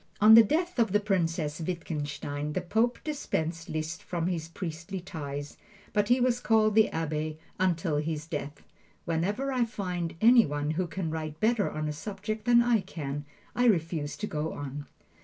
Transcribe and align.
On 0.19 0.33
the 0.33 0.41
death 0.41 0.79
of 0.79 0.93
the 0.93 0.99
Princess 0.99 1.59
Wittgenstein, 1.61 2.53
the 2.53 2.61
Pope 2.61 2.97
dispensed 3.03 3.69
Liszt 3.69 4.01
from 4.01 4.25
his 4.25 4.47
priestly 4.47 4.99
ties, 4.99 5.57
but 5.93 6.09
he 6.09 6.19
was 6.19 6.39
called 6.39 6.73
the 6.73 6.89
Abbe 6.89 7.37
until 7.59 7.97
his 7.97 8.25
death. 8.25 8.63
Whenever 9.05 9.51
I 9.51 9.63
find 9.63 10.15
any 10.19 10.43
one 10.47 10.71
who 10.71 10.87
can 10.87 11.11
write 11.11 11.39
better 11.39 11.69
on 11.69 11.87
a 11.87 11.93
subject 11.93 12.45
than 12.45 12.63
I 12.63 12.79
can, 12.81 13.25
I 13.55 13.65
refuse 13.65 14.17
to 14.17 14.25
go 14.25 14.53
on. 14.53 14.87